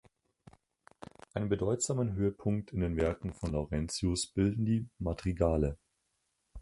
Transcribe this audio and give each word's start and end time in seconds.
Einen 1.35 1.49
bedeutsamen 1.49 2.13
Höhepunkt 2.15 2.71
in 2.73 2.79
den 2.79 2.95
Werken 2.97 3.33
von 3.35 3.51
Laurentius 3.51 4.25
bilden 4.33 4.65
die 4.65 4.89
Madrigale. 4.97 5.77